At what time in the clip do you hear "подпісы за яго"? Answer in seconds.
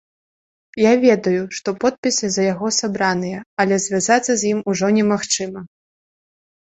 1.83-2.67